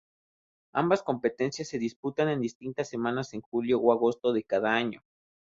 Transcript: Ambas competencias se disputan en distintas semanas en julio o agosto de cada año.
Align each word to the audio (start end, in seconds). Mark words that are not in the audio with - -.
Ambas 0.73 1.03
competencias 1.03 1.67
se 1.67 1.77
disputan 1.77 2.27
en 2.29 2.41
distintas 2.41 2.89
semanas 2.89 3.35
en 3.35 3.41
julio 3.41 3.79
o 3.79 3.91
agosto 3.91 4.33
de 4.33 4.41
cada 4.43 4.73
año. 4.73 5.03